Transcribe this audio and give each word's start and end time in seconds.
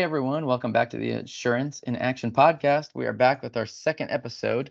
Hey 0.00 0.04
everyone, 0.04 0.46
welcome 0.46 0.72
back 0.72 0.88
to 0.90 0.96
the 0.96 1.10
Assurance 1.10 1.82
in 1.82 1.94
Action 1.94 2.30
podcast. 2.30 2.94
We 2.94 3.04
are 3.04 3.12
back 3.12 3.42
with 3.42 3.58
our 3.58 3.66
second 3.66 4.10
episode 4.10 4.70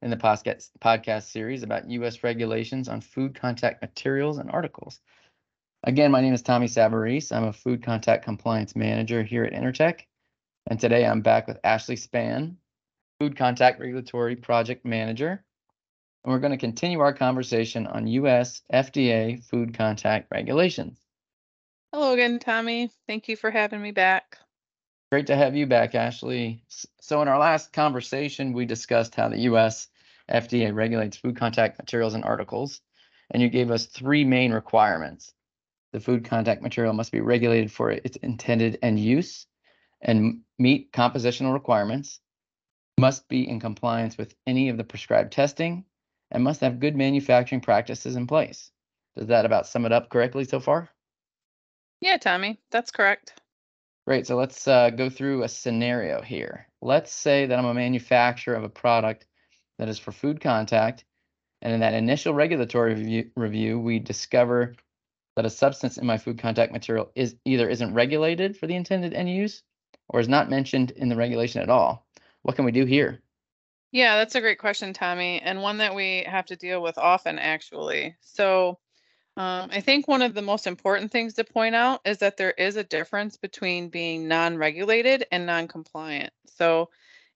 in 0.00 0.08
the 0.08 0.16
podcast 0.16 1.30
series 1.30 1.62
about 1.62 1.90
U.S. 1.90 2.24
regulations 2.24 2.88
on 2.88 3.02
food 3.02 3.34
contact 3.34 3.82
materials 3.82 4.38
and 4.38 4.50
articles. 4.50 4.98
Again, 5.84 6.10
my 6.10 6.22
name 6.22 6.32
is 6.32 6.40
Tommy 6.40 6.66
Savarese. 6.66 7.30
I'm 7.30 7.44
a 7.44 7.52
food 7.52 7.82
contact 7.82 8.24
compliance 8.24 8.74
manager 8.74 9.22
here 9.22 9.44
at 9.44 9.52
Intertek, 9.52 10.06
and 10.66 10.80
today 10.80 11.04
I'm 11.04 11.20
back 11.20 11.46
with 11.46 11.60
Ashli 11.60 11.98
Span, 11.98 12.56
food 13.18 13.36
contact 13.36 13.80
regulatory 13.80 14.34
project 14.34 14.86
manager, 14.86 15.44
and 16.24 16.32
we're 16.32 16.40
going 16.40 16.52
to 16.52 16.56
continue 16.56 17.00
our 17.00 17.12
conversation 17.12 17.86
on 17.86 18.06
U.S. 18.06 18.62
FDA 18.72 19.44
food 19.44 19.76
contact 19.76 20.28
regulations. 20.30 20.98
Hello 21.92 22.14
again, 22.14 22.38
Tommy. 22.38 22.90
Thank 23.06 23.28
you 23.28 23.36
for 23.36 23.50
having 23.50 23.82
me 23.82 23.90
back. 23.90 24.38
Great 25.10 25.26
to 25.26 25.34
have 25.34 25.56
you 25.56 25.66
back, 25.66 25.92
Ashli. 25.92 26.60
So, 27.00 27.20
in 27.20 27.26
our 27.26 27.38
last 27.38 27.72
conversation, 27.72 28.52
we 28.52 28.64
discussed 28.64 29.16
how 29.16 29.28
the 29.28 29.40
U.S. 29.40 29.88
FDA 30.30 30.72
regulates 30.72 31.16
food 31.16 31.36
contact 31.36 31.78
materials 31.78 32.14
and 32.14 32.22
articles, 32.22 32.80
and 33.32 33.42
you 33.42 33.48
gave 33.48 33.72
us 33.72 33.86
three 33.86 34.24
main 34.24 34.52
requirements. 34.52 35.32
The 35.92 35.98
food 35.98 36.24
contact 36.24 36.62
material 36.62 36.92
must 36.92 37.10
be 37.10 37.20
regulated 37.20 37.72
for 37.72 37.90
its 37.90 38.16
intended 38.18 38.78
end 38.82 39.00
use 39.00 39.48
and 40.00 40.42
meet 40.60 40.92
compositional 40.92 41.54
requirements, 41.54 42.20
must 42.96 43.28
be 43.28 43.48
in 43.48 43.58
compliance 43.58 44.16
with 44.16 44.36
any 44.46 44.68
of 44.68 44.76
the 44.76 44.84
prescribed 44.84 45.32
testing, 45.32 45.84
and 46.30 46.44
must 46.44 46.60
have 46.60 46.78
good 46.78 46.94
manufacturing 46.94 47.60
practices 47.60 48.14
in 48.14 48.28
place. 48.28 48.70
Does 49.16 49.26
that 49.26 49.44
about 49.44 49.66
sum 49.66 49.86
it 49.86 49.92
up 49.92 50.08
correctly 50.08 50.44
so 50.44 50.60
far? 50.60 50.88
Yeah, 52.00 52.16
Tommy, 52.16 52.60
that's 52.70 52.92
correct. 52.92 53.39
Great. 54.06 54.26
So 54.26 54.36
let's 54.36 54.66
uh, 54.66 54.90
go 54.90 55.10
through 55.10 55.42
a 55.42 55.48
scenario 55.48 56.22
here. 56.22 56.66
Let's 56.80 57.12
say 57.12 57.46
that 57.46 57.58
I'm 57.58 57.66
a 57.66 57.74
manufacturer 57.74 58.54
of 58.54 58.64
a 58.64 58.68
product 58.68 59.26
that 59.78 59.88
is 59.88 59.98
for 59.98 60.12
food 60.12 60.40
contact, 60.40 61.04
and 61.62 61.72
in 61.72 61.80
that 61.80 61.94
initial 61.94 62.34
regulatory 62.34 62.94
review, 62.94 63.30
review, 63.36 63.78
we 63.78 63.98
discover 63.98 64.74
that 65.36 65.46
a 65.46 65.50
substance 65.50 65.98
in 65.98 66.06
my 66.06 66.18
food 66.18 66.38
contact 66.38 66.72
material 66.72 67.10
is 67.14 67.36
either 67.44 67.68
isn't 67.68 67.94
regulated 67.94 68.56
for 68.56 68.66
the 68.66 68.74
intended 68.74 69.14
end 69.14 69.30
use 69.30 69.62
or 70.08 70.20
is 70.20 70.28
not 70.28 70.50
mentioned 70.50 70.90
in 70.92 71.08
the 71.08 71.16
regulation 71.16 71.62
at 71.62 71.70
all. 71.70 72.06
What 72.42 72.56
can 72.56 72.64
we 72.64 72.72
do 72.72 72.84
here? 72.84 73.20
Yeah, 73.92 74.16
that's 74.16 74.34
a 74.34 74.40
great 74.40 74.58
question, 74.58 74.92
Tommy, 74.92 75.40
and 75.40 75.62
one 75.62 75.78
that 75.78 75.94
we 75.94 76.24
have 76.26 76.46
to 76.46 76.56
deal 76.56 76.82
with 76.82 76.96
often, 76.96 77.38
actually. 77.38 78.16
So, 78.20 78.78
um, 79.40 79.70
I 79.72 79.80
think 79.80 80.06
one 80.06 80.20
of 80.20 80.34
the 80.34 80.42
most 80.42 80.66
important 80.66 81.10
things 81.10 81.32
to 81.34 81.44
point 81.44 81.74
out 81.74 82.02
is 82.04 82.18
that 82.18 82.36
there 82.36 82.50
is 82.50 82.76
a 82.76 82.84
difference 82.84 83.38
between 83.38 83.88
being 83.88 84.28
non 84.28 84.58
regulated 84.58 85.24
and 85.32 85.46
non 85.46 85.66
compliant. 85.66 86.34
So, 86.44 86.90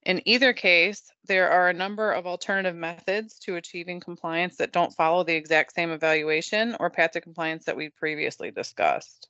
in 0.05 0.21
either 0.25 0.53
case, 0.53 1.11
there 1.25 1.49
are 1.49 1.67
a 1.67 1.73
number 1.73 2.11
of 2.11 2.27
alternative 2.27 2.75
methods 2.75 3.39
to 3.39 3.55
achieving 3.55 3.99
compliance 3.99 4.57
that 4.57 4.71
don't 4.71 4.93
follow 4.93 5.23
the 5.23 5.33
exact 5.33 5.73
same 5.73 5.89
evaluation 5.89 6.75
or 6.79 6.91
path 6.91 7.13
to 7.13 7.21
compliance 7.21 7.65
that 7.65 7.75
we 7.75 7.89
previously 7.89 8.51
discussed. 8.51 9.27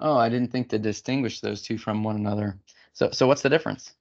Oh, 0.00 0.16
I 0.16 0.28
didn't 0.28 0.50
think 0.50 0.70
to 0.70 0.80
distinguish 0.80 1.38
those 1.38 1.62
two 1.62 1.78
from 1.78 2.02
one 2.02 2.16
another. 2.16 2.58
So, 2.92 3.10
so 3.12 3.28
what's 3.28 3.42
the 3.42 3.50
difference? 3.50 3.94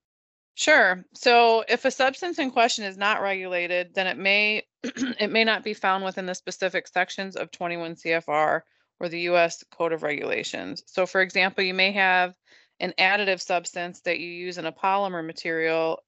Sure. 0.56 1.04
So 1.14 1.64
if 1.68 1.84
a 1.84 1.92
substance 1.92 2.38
in 2.38 2.52
question 2.52 2.86
is 2.86 2.96
not 2.96 3.22
regulated, 3.22 3.96
then 3.96 4.06
it 4.06 4.18
may 4.18 4.64
it 4.84 5.32
may 5.32 5.44
not 5.44 5.64
be 5.64 5.74
found 5.74 6.04
within 6.06 6.28
the 6.28 6.36
specific 6.36 6.88
sections 6.88 7.36
of 7.36 7.50
21 7.52 7.96
CFR 7.96 8.62
or 9.00 9.10
the 9.10 9.22
US 9.22 9.64
Code 9.72 9.94
of 9.94 10.04
Regulations. 10.04 10.84
So 10.86 11.08
for 11.08 11.22
example, 11.22 11.64
you 11.64 11.74
may 11.74 11.92
have 11.94 12.36
an 12.80 12.94
additive 13.00 13.42
substance 13.42 14.02
that 14.02 14.20
you 14.20 14.30
use 14.30 14.58
in 14.60 14.66
a 14.66 14.72
polymer 14.72 15.26
material 15.26 16.04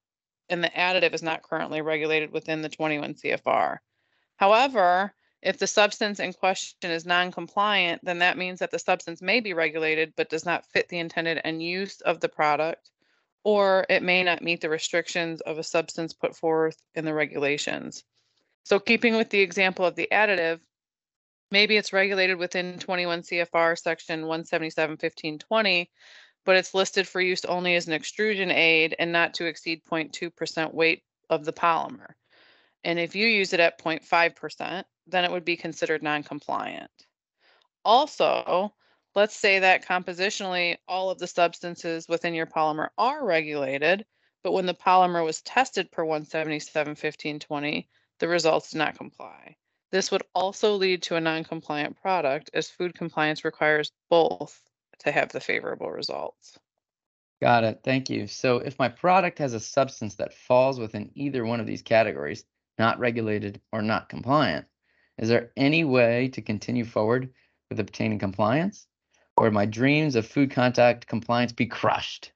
and 0.49 0.63
the 0.63 0.69
additive 0.69 1.13
is 1.13 1.23
not 1.23 1.41
currently 1.41 1.81
regulated 1.81 2.31
within 2.31 2.61
the 2.61 2.69
21 2.69 3.15
CFR. 3.15 3.79
However, 4.35 5.13
if 5.41 5.57
the 5.57 5.67
substance 5.67 6.19
in 6.19 6.33
question 6.33 6.91
is 6.91 7.05
non-compliant, 7.05 8.03
then 8.03 8.19
that 8.19 8.37
means 8.37 8.59
that 8.59 8.69
the 8.69 8.79
substance 8.79 9.23
may 9.23 9.39
be 9.39 9.53
regulated 9.53 10.13
but 10.15 10.29
does 10.29 10.45
not 10.45 10.65
fit 10.67 10.87
the 10.89 10.99
intended 10.99 11.41
end 11.43 11.63
use 11.63 12.01
of 12.01 12.19
the 12.19 12.29
product 12.29 12.91
or 13.45 13.85
it 13.89 14.01
may 14.01 14.23
not 14.23 14.41
meet 14.41 14.59
the 14.59 14.69
restrictions 14.69 15.39
of 15.41 15.59
a 15.59 15.63
substance 15.63 16.13
put 16.13 16.35
forth 16.35 16.75
in 16.95 17.05
the 17.05 17.13
regulations. 17.13 18.03
So, 18.63 18.79
keeping 18.79 19.15
with 19.15 19.29
the 19.29 19.39
example 19.39 19.85
of 19.85 19.95
the 19.95 20.09
additive, 20.11 20.59
maybe 21.51 21.77
it's 21.77 21.93
regulated 21.93 22.37
within 22.37 22.79
21 22.79 23.21
CFR 23.21 23.77
section 23.77 24.23
177.1520, 24.23 25.87
but 26.43 26.57
it's 26.57 26.73
listed 26.73 27.07
for 27.07 27.21
use 27.21 27.45
only 27.45 27.75
as 27.75 27.85
an 27.87 27.93
extrusion 27.93 28.49
aid 28.49 28.95
and 28.97 29.11
not 29.11 29.35
to 29.35 29.45
exceed 29.45 29.83
0.2% 29.85 30.73
weight 30.73 31.03
of 31.29 31.45
the 31.45 31.53
polymer. 31.53 32.13
And 32.83 32.97
if 32.97 33.15
you 33.15 33.27
use 33.27 33.53
it 33.53 33.59
at 33.59 33.79
0.5%, 33.79 34.83
then 35.05 35.23
it 35.23 35.31
would 35.31 35.45
be 35.45 35.55
considered 35.55 36.01
non 36.01 36.23
compliant. 36.23 36.89
Also, 37.83 38.73
let's 39.15 39.35
say 39.35 39.59
that 39.59 39.85
compositionally 39.85 40.77
all 40.87 41.09
of 41.09 41.17
the 41.17 41.27
substances 41.27 42.07
within 42.07 42.33
your 42.33 42.45
polymer 42.45 42.89
are 42.97 43.25
regulated, 43.25 44.05
but 44.43 44.51
when 44.51 44.65
the 44.65 44.73
polymer 44.73 45.23
was 45.23 45.41
tested 45.41 45.91
per 45.91 46.03
177.1520, 46.03 47.87
the 48.19 48.27
results 48.27 48.71
did 48.71 48.77
not 48.77 48.97
comply. 48.97 49.55
This 49.91 50.11
would 50.11 50.23
also 50.33 50.75
lead 50.75 51.01
to 51.03 51.15
a 51.15 51.21
non-compliant 51.21 51.99
product 52.01 52.49
as 52.53 52.69
food 52.69 52.93
compliance 52.93 53.45
requires 53.45 53.91
both 54.09 54.61
to 54.99 55.11
have 55.11 55.29
the 55.31 55.39
favorable 55.39 55.89
results. 55.89 56.59
Got 57.41 57.63
it. 57.63 57.79
Thank 57.83 58.09
you. 58.09 58.27
So 58.27 58.57
if 58.57 58.79
my 58.79 58.89
product 58.89 59.39
has 59.39 59.53
a 59.53 59.59
substance 59.59 60.15
that 60.15 60.33
falls 60.33 60.79
within 60.79 61.11
either 61.15 61.45
one 61.45 61.59
of 61.59 61.67
these 61.67 61.81
categories, 61.81 62.45
not 62.77 62.99
regulated 62.99 63.61
or 63.71 63.81
not 63.81 64.09
compliant, 64.09 64.65
is 65.17 65.29
there 65.29 65.51
any 65.55 65.83
way 65.83 66.29
to 66.29 66.41
continue 66.41 66.85
forward 66.85 67.33
with 67.69 67.79
obtaining 67.79 68.19
compliance? 68.19 68.87
Or 69.37 69.51
my 69.51 69.65
dreams 69.65 70.15
of 70.15 70.25
food 70.25 70.51
contact 70.51 71.07
compliance 71.07 71.51
be 71.51 71.65
crushed? 71.65 72.31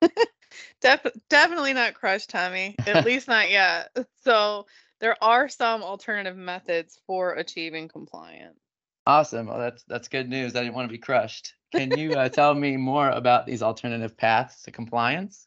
Def- 0.80 1.06
definitely 1.28 1.72
not 1.72 1.94
crushed, 1.94 2.30
Tommy. 2.30 2.76
At 2.86 3.04
least 3.06 3.28
not 3.28 3.50
yet. 3.50 3.96
So 4.22 4.66
there 4.98 5.16
are 5.22 5.48
some 5.48 5.84
alternative 5.84 6.36
methods 6.36 6.98
for 7.06 7.34
achieving 7.34 7.86
compliance. 7.86 8.58
Awesome. 9.06 9.46
Well, 9.46 9.58
that's 9.60 9.84
that's 9.84 10.08
good 10.08 10.28
news. 10.28 10.56
I 10.56 10.62
didn't 10.62 10.74
want 10.74 10.88
to 10.88 10.92
be 10.92 10.98
crushed. 10.98 11.54
Can 11.70 11.92
you 11.92 12.16
uh, 12.16 12.28
tell 12.28 12.54
me 12.54 12.76
more 12.76 13.08
about 13.08 13.46
these 13.46 13.62
alternative 13.62 14.16
paths 14.16 14.62
to 14.62 14.72
compliance? 14.72 15.46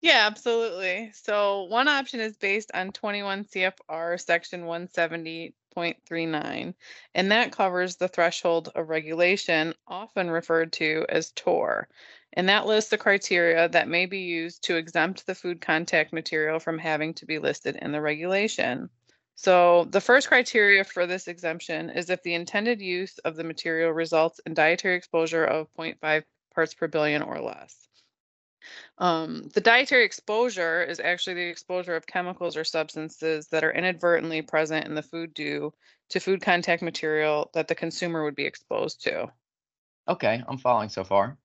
Yeah, 0.00 0.26
absolutely. 0.26 1.12
So 1.14 1.64
one 1.64 1.86
option 1.86 2.20
is 2.20 2.36
based 2.36 2.70
on 2.72 2.92
21 2.92 3.44
CFR 3.44 4.18
section 4.18 4.64
170 4.66 5.54
0.39, 5.74 6.74
and 7.14 7.32
that 7.32 7.52
covers 7.52 7.96
the 7.96 8.08
threshold 8.08 8.70
of 8.74 8.88
regulation, 8.88 9.74
often 9.86 10.30
referred 10.30 10.72
to 10.74 11.06
as 11.08 11.32
TOR. 11.32 11.88
And 12.34 12.48
that 12.48 12.66
lists 12.66 12.90
the 12.90 12.98
criteria 12.98 13.68
that 13.68 13.88
may 13.88 14.06
be 14.06 14.20
used 14.20 14.64
to 14.64 14.76
exempt 14.76 15.26
the 15.26 15.34
food 15.34 15.60
contact 15.60 16.12
material 16.12 16.58
from 16.58 16.78
having 16.78 17.14
to 17.14 17.26
be 17.26 17.38
listed 17.38 17.76
in 17.76 17.92
the 17.92 18.00
regulation. 18.00 18.90
So, 19.34 19.84
the 19.84 20.00
first 20.00 20.28
criteria 20.28 20.84
for 20.84 21.06
this 21.06 21.26
exemption 21.26 21.90
is 21.90 22.10
if 22.10 22.22
the 22.22 22.34
intended 22.34 22.80
use 22.80 23.18
of 23.18 23.34
the 23.36 23.44
material 23.44 23.90
results 23.90 24.40
in 24.46 24.54
dietary 24.54 24.94
exposure 24.94 25.44
of 25.44 25.72
0.5 25.78 26.24
parts 26.54 26.74
per 26.74 26.86
billion 26.86 27.22
or 27.22 27.40
less. 27.40 27.88
Um, 28.98 29.48
the 29.54 29.60
dietary 29.60 30.04
exposure 30.04 30.82
is 30.82 31.00
actually 31.00 31.34
the 31.34 31.48
exposure 31.48 31.96
of 31.96 32.06
chemicals 32.06 32.56
or 32.56 32.64
substances 32.64 33.48
that 33.48 33.64
are 33.64 33.72
inadvertently 33.72 34.42
present 34.42 34.86
in 34.86 34.94
the 34.94 35.02
food 35.02 35.34
due 35.34 35.72
to 36.10 36.20
food 36.20 36.40
contact 36.42 36.82
material 36.82 37.50
that 37.54 37.68
the 37.68 37.74
consumer 37.74 38.24
would 38.24 38.34
be 38.34 38.44
exposed 38.44 39.02
to. 39.04 39.32
Okay, 40.08 40.42
I'm 40.46 40.58
following 40.58 40.88
so 40.88 41.04
far. 41.04 41.38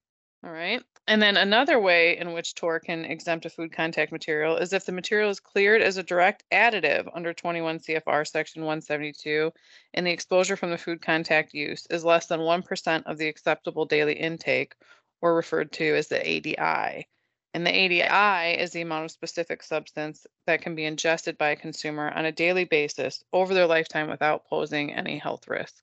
All 0.44 0.52
right. 0.52 0.82
And 1.08 1.22
then 1.22 1.36
another 1.36 1.80
way 1.80 2.18
in 2.18 2.32
which 2.32 2.54
TOR 2.54 2.78
can 2.78 3.04
exempt 3.04 3.46
a 3.46 3.50
food 3.50 3.72
contact 3.72 4.12
material 4.12 4.56
is 4.58 4.72
if 4.72 4.84
the 4.84 4.92
material 4.92 5.30
is 5.30 5.40
cleared 5.40 5.80
as 5.80 5.96
a 5.96 6.02
direct 6.02 6.44
additive 6.52 7.08
under 7.14 7.32
21 7.32 7.80
CFR 7.80 8.26
section 8.26 8.62
172 8.62 9.50
and 9.94 10.06
the 10.06 10.10
exposure 10.10 10.54
from 10.54 10.70
the 10.70 10.78
food 10.78 11.00
contact 11.00 11.54
use 11.54 11.86
is 11.88 12.04
less 12.04 12.26
than 12.26 12.40
1% 12.40 13.02
of 13.06 13.16
the 13.16 13.26
acceptable 13.26 13.86
daily 13.86 14.12
intake 14.12 14.74
or 15.20 15.34
referred 15.34 15.72
to 15.72 15.96
as 15.96 16.08
the 16.08 16.20
ADI. 16.20 17.06
And 17.54 17.66
the 17.66 17.70
ADI 17.70 18.60
is 18.60 18.72
the 18.72 18.82
amount 18.82 19.06
of 19.06 19.10
specific 19.10 19.62
substance 19.62 20.26
that 20.46 20.62
can 20.62 20.74
be 20.74 20.84
ingested 20.84 21.38
by 21.38 21.50
a 21.50 21.56
consumer 21.56 22.10
on 22.10 22.24
a 22.24 22.32
daily 22.32 22.64
basis 22.64 23.24
over 23.32 23.54
their 23.54 23.66
lifetime 23.66 24.08
without 24.08 24.46
posing 24.46 24.92
any 24.92 25.18
health 25.18 25.48
risk. 25.48 25.82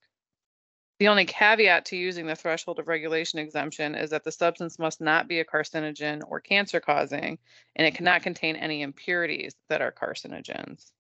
The 1.00 1.10
only 1.10 1.26
caveat 1.26 1.86
to 1.86 1.98
using 1.98 2.26
the 2.26 2.36
threshold 2.36 2.80
of 2.80 2.88
regulation 2.88 3.40
exemption 3.40 3.96
is 3.96 4.12
that 4.12 4.24
the 4.24 4.32
substance 4.32 4.80
must 4.80 5.02
not 5.02 5.28
be 5.28 5.40
a 5.40 5.46
carcinogen 5.46 6.22
or 6.26 6.40
cancer 6.40 6.80
causing, 6.80 7.38
and 7.76 7.86
it 7.86 7.96
cannot 7.96 8.24
contain 8.24 8.56
any 8.56 8.82
impurities 8.82 9.56
that 9.68 9.82
are 9.82 9.92
carcinogens. 9.92 10.92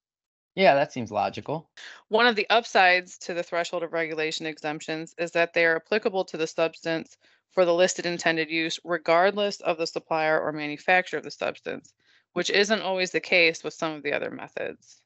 Yeah, 0.56 0.76
that 0.76 0.92
seems 0.92 1.12
logical. 1.12 1.70
One 2.10 2.28
of 2.28 2.36
the 2.36 2.50
upsides 2.50 3.18
to 3.20 3.34
the 3.34 3.44
threshold 3.44 3.84
of 3.84 3.94
regulation 3.94 4.46
exemptions 4.46 5.14
is 5.18 5.32
that 5.32 5.54
they 5.54 5.66
are 5.66 5.76
applicable 5.78 6.26
to 6.26 6.38
the 6.38 6.48
substance 6.48 7.18
for 7.52 7.66
the 7.66 7.74
listed 7.74 8.06
intended 8.06 8.50
use 8.50 8.80
regardless 8.84 9.62
of 9.62 9.78
the 9.78 9.88
supplier 9.88 10.40
or 10.40 10.52
manufacturer 10.52 11.18
of 11.18 11.24
the 11.24 11.32
substance, 11.32 11.94
which 12.34 12.50
isn't 12.50 12.82
always 12.82 13.12
the 13.12 13.20
case 13.20 13.64
with 13.64 13.74
some 13.74 13.94
of 13.94 14.04
the 14.04 14.14
other 14.14 14.30
methods. 14.30 15.02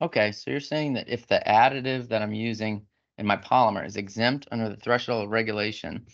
Okay, 0.00 0.32
so 0.32 0.50
you're 0.50 0.60
saying 0.60 0.94
that 0.94 1.08
if 1.08 1.26
the 1.26 1.42
additive 1.46 2.08
that 2.08 2.22
I'm 2.22 2.32
using 2.32 2.86
in 3.18 3.26
my 3.26 3.36
polymer 3.36 3.86
is 3.86 3.96
exempt 3.96 4.48
under 4.50 4.68
the 4.68 4.76
threshold 4.76 5.24
of 5.24 5.30
regulation, 5.30 6.06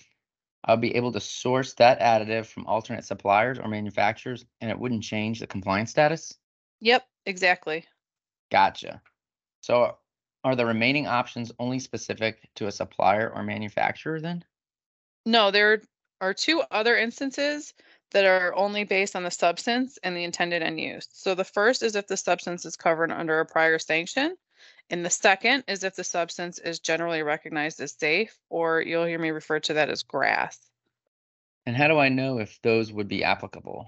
I'll 0.65 0.76
be 0.76 0.97
able 0.97 1.12
to 1.12 1.20
source 1.20 1.75
that 1.75 2.00
additive 2.00 2.47
from 2.47 2.67
alternate 2.67 3.05
suppliers 3.05 3.59
or 3.59 3.69
manufacturers 3.69 4.44
and 4.61 4.70
it 4.70 4.79
wouldn't 4.79 5.05
change 5.05 5.41
the 5.41 5.47
compliance 5.47 5.91
status? 5.91 6.35
Yep, 6.81 7.06
exactly. 7.25 7.87
Gotcha. 8.50 9.00
So 9.61 9.97
are 10.44 10.56
the 10.56 10.67
remaining 10.67 11.06
options 11.06 11.53
only 11.59 11.79
specific 11.79 12.49
to 12.56 12.67
a 12.67 12.73
supplier 12.73 13.31
or 13.31 13.43
manufacturer 13.43 14.20
then? 14.20 14.44
No, 15.28 15.50
there 15.50 15.82
are 16.22 16.32
two 16.32 16.62
other 16.70 16.96
instances 16.96 17.75
that 18.12 18.25
are 18.25 18.54
only 18.54 18.84
based 18.84 19.14
on 19.14 19.25
the 19.25 19.30
substance 19.30 19.98
and 20.02 20.16
the 20.16 20.25
intended 20.25 20.62
end 20.62 20.80
use. 20.80 21.06
So 21.12 21.34
the 21.34 21.44
first 21.44 21.82
is 21.82 21.96
if 21.96 22.06
the 22.06 22.16
substance 22.16 22.64
is 22.64 22.76
covered 22.76 23.12
under 23.12 23.38
a 23.38 23.44
prior 23.44 23.78
sanction. 23.78 24.38
And 24.88 25.04
the 25.04 25.10
second 25.10 25.64
is 25.69 25.84
if 25.84 25.94
the 25.94 26.02
substance 26.02 26.58
is 26.58 26.78
generally 26.78 27.22
recognized 27.22 27.78
as 27.80 27.92
safe, 27.92 28.38
or 28.48 28.80
you'll 28.80 29.04
hear 29.04 29.19
me 29.19 29.28
refer 29.28 29.60
to 29.60 29.75
that 29.75 29.90
as 29.90 30.02
GRAS. 30.02 30.58
And 31.66 31.76
how 31.76 31.88
do 31.88 31.98
I 31.98 32.08
know 32.08 32.38
if 32.38 32.58
those 32.62 32.90
would 32.90 33.08
be 33.08 33.22
applicable? 33.22 33.86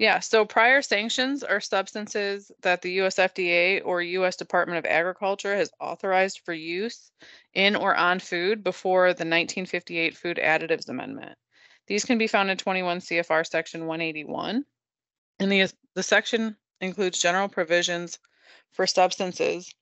Yeah, 0.00 0.20
so 0.20 0.46
prior 0.46 0.80
sanctions 0.80 1.44
are 1.44 1.60
substances 1.60 2.50
that 2.62 2.80
the 2.80 3.02
US 3.02 3.16
FDA 3.16 3.82
or 3.84 4.00
US 4.00 4.34
Department 4.34 4.78
of 4.78 4.90
Agriculture 4.90 5.54
has 5.54 5.70
authorized 5.78 6.40
for 6.42 6.54
use 6.54 7.12
in 7.52 7.76
or 7.76 7.94
on 7.94 8.18
food 8.18 8.64
before 8.64 9.08
the 9.08 9.26
1958 9.26 10.16
Food 10.16 10.38
Additives 10.42 10.88
Amendment. 10.88 11.36
These 11.86 12.06
can 12.06 12.16
be 12.16 12.28
found 12.28 12.50
in 12.50 12.56
21 12.56 13.00
CFR 13.00 13.46
Section 13.46 13.86
181. 13.86 14.64
And 15.38 15.52
the, 15.52 15.70
the 15.92 16.02
section 16.02 16.56
includes 16.80 17.20
general 17.20 17.48
provisions 17.48 18.18
for 18.70 18.86
substances 18.86 19.74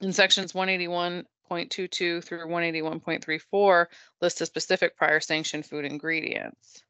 in 0.00 0.12
sections 0.12 0.52
181.22 0.52 2.22
through 2.22 2.46
181.34 2.46 3.86
list 4.20 4.40
a 4.40 4.46
specific 4.46 4.96
prior 4.96 5.18
sanctioned 5.18 5.66
food 5.66 5.84
ingredients. 5.84 6.84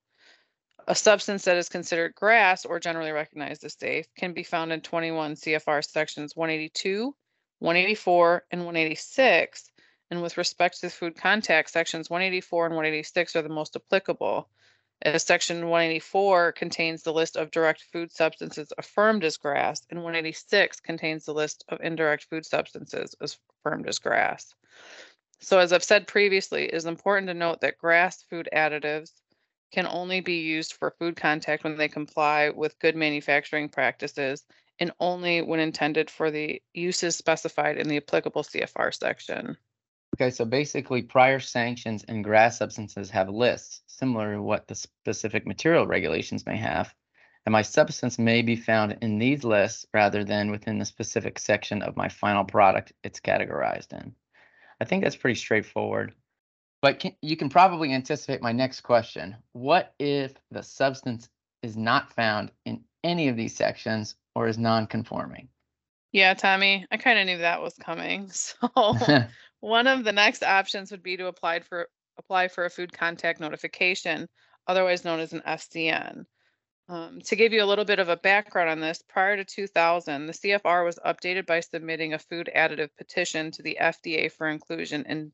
A 0.89 0.97
substance 0.97 1.45
that 1.45 1.57
is 1.57 1.69
considered 1.69 2.17
GRAS 2.17 2.65
or 2.65 2.81
generally 2.81 3.13
recognized 3.13 3.63
as 3.63 3.77
safe 3.79 4.07
can 4.17 4.33
be 4.33 4.43
found 4.43 4.73
in 4.73 4.81
21 4.81 5.37
CFR 5.37 5.85
sections 5.85 6.35
182, 6.35 7.15
184, 7.61 8.45
and 8.51 8.65
186. 8.65 9.71
And 10.11 10.21
with 10.21 10.37
respect 10.37 10.81
to 10.81 10.91
food 10.91 11.15
contact, 11.15 11.71
sections 11.71 12.11
184 12.11 12.67
and 12.67 12.75
186 12.75 13.37
are 13.37 13.43
the 13.43 13.49
most 13.49 13.77
applicable. 13.77 14.49
As 15.03 15.23
section 15.23 15.69
184 15.69 16.53
contains 16.53 17.03
the 17.05 17.13
list 17.13 17.37
of 17.37 17.53
direct 17.53 17.83
food 17.93 18.11
substances 18.11 18.73
affirmed 18.77 19.25
as 19.25 19.37
GRAS, 19.37 19.87
and 19.89 20.01
186 20.01 20.81
contains 20.81 21.25
the 21.25 21.35
list 21.35 21.65
of 21.69 21.81
indirect 21.81 22.25
food 22.25 22.45
substances 22.45 23.15
affirmed 23.21 23.89
as 23.89 24.01
GRAS. 24.01 24.55
So 25.39 25.61
as 25.61 25.73
I've 25.73 25.85
said 25.85 26.09
previously, 26.09 26.65
it 26.65 26.75
is 26.75 26.87
important 26.87 27.29
to 27.29 27.35
note 27.35 27.61
that 27.61 27.79
GRAS 27.79 28.23
food 28.29 28.49
additives 28.53 29.22
can 29.73 29.87
only 29.87 30.21
be 30.21 30.41
used 30.41 30.75
for 30.75 30.95
food 30.99 31.17
contact 31.17 31.65
when 31.65 31.77
they 31.77 31.89
comply 31.89 32.51
with 32.51 32.79
good 32.79 32.95
manufacturing 32.95 33.69
practices 33.69 34.45
and 34.79 34.93
only 35.01 35.43
when 35.43 35.61
intended 35.61 36.11
for 36.11 36.31
the 36.31 36.63
uses 36.75 37.17
specified 37.17 37.79
in 37.79 37.89
the 37.89 37.97
applicable 37.97 38.43
CFR 38.43 38.95
section. 38.95 39.57
Okay, 40.15 40.31
so 40.31 40.45
basically 40.45 41.03
prior 41.03 41.41
sanctions 41.41 42.05
and 42.07 42.23
GRAS 42.23 42.59
substances 42.59 43.11
have 43.11 43.31
lists 43.31 43.83
similar 43.87 44.35
to 44.35 44.43
what 44.43 44.69
the 44.69 44.75
specific 44.75 45.47
material 45.47 45.87
regulations 45.87 46.45
may 46.45 46.57
have. 46.57 46.95
And 47.47 47.53
my 47.53 47.63
substance 47.63 48.19
may 48.19 48.43
be 48.43 48.57
found 48.57 48.99
in 49.01 49.19
these 49.19 49.43
lists 49.43 49.87
rather 49.93 50.23
than 50.23 50.51
within 50.51 50.79
the 50.79 50.85
specific 50.85 51.39
section 51.39 51.83
of 51.83 51.97
my 51.97 52.09
final 52.09 52.45
product 52.45 52.93
it's 53.03 53.21
categorized 53.21 53.93
in. 53.93 54.15
I 54.81 54.85
think 54.85 55.03
that's 55.03 55.17
pretty 55.17 55.39
straightforward. 55.39 56.15
But 56.83 56.99
can, 56.99 57.15
you 57.23 57.37
can 57.37 57.49
probably 57.49 57.95
anticipate 57.95 58.43
my 58.43 58.51
next 58.51 58.81
question. 58.81 59.37
What 59.53 59.95
if 60.01 60.35
the 60.51 60.63
substance 60.63 61.31
is 61.63 61.77
not 61.77 62.13
found 62.13 62.51
in 62.67 62.83
any 63.05 63.29
of 63.29 63.37
these 63.37 63.55
sections 63.55 64.17
or 64.35 64.49
is 64.49 64.59
non-conforming? 64.59 65.49
Yeah, 66.11 66.35
Tommy, 66.35 66.85
I 66.91 66.97
kind 66.97 67.21
of 67.21 67.27
knew 67.27 67.39
that 67.39 67.63
was 67.63 67.75
coming. 67.75 68.31
So 68.61 68.97
one 69.61 69.87
of 69.87 70.03
the 70.03 70.13
next 70.13 70.43
options 70.43 70.91
would 70.91 71.05
be 71.05 71.17
to 71.17 71.27
apply 71.29 71.61
for 71.61 71.89
apply 72.19 72.49
for 72.49 72.65
a 72.65 72.71
food 72.71 72.93
contact 72.93 73.41
notification, 73.41 74.29
otherwise 74.67 75.05
known 75.05 75.21
as 75.21 75.33
an 75.33 75.43
FCN. 75.47 76.27
Um, 76.89 77.21
to 77.23 77.37
give 77.37 77.53
you 77.53 77.63
a 77.63 77.65
little 77.65 77.85
bit 77.85 78.01
of 78.01 78.09
a 78.09 78.17
background 78.17 78.69
on 78.69 78.81
this, 78.81 79.03
prior 79.09 79.37
to 79.37 79.45
2000, 79.45 80.27
the 80.27 80.33
CFR 80.33 80.85
was 80.85 80.99
updated 81.07 81.47
by 81.47 81.61
submitting 81.61 82.13
a 82.13 82.19
food 82.19 82.51
additive 82.55 82.91
petition 82.99 83.51
to 83.53 83.63
the 83.63 83.79
FDA 83.81 84.31
for 84.31 84.49
inclusion 84.49 85.07
in 85.07 85.33